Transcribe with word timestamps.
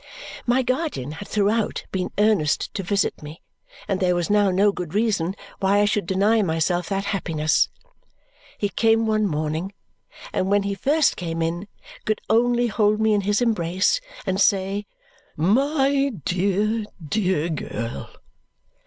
My 0.47 0.63
guardian 0.63 1.11
had 1.11 1.27
throughout 1.27 1.85
been 1.91 2.09
earnest 2.17 2.73
to 2.73 2.81
visit 2.81 3.21
me, 3.21 3.43
and 3.87 3.99
there 3.99 4.15
was 4.15 4.31
now 4.31 4.49
no 4.49 4.71
good 4.71 4.95
reason 4.95 5.35
why 5.59 5.77
I 5.77 5.85
should 5.85 6.07
deny 6.07 6.41
myself 6.41 6.89
that 6.89 7.05
happiness. 7.05 7.69
He 8.57 8.69
came 8.69 9.05
one 9.05 9.27
morning, 9.27 9.73
and 10.33 10.49
when 10.49 10.63
he 10.63 10.73
first 10.73 11.15
came 11.17 11.43
in, 11.43 11.67
could 12.03 12.19
only 12.31 12.65
hold 12.65 12.99
me 12.99 13.13
in 13.13 13.21
his 13.21 13.43
embrace 13.43 14.01
and 14.25 14.41
say, 14.41 14.87
"My 15.37 16.11
dear, 16.25 16.83
dear 17.07 17.49
girl!" 17.49 18.09